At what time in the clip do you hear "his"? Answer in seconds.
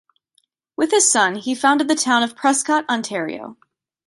0.89-1.11